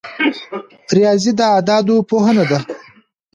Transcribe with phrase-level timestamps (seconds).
[0.95, 2.59] ریاضي د اعدادو پوهنه ده